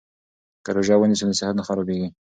که 0.63 0.69
روژه 0.75 0.95
ونیسو 0.97 1.25
نو 1.29 1.33
صحت 1.39 1.53
نه 1.57 1.63
خرابیږي. 1.67 2.09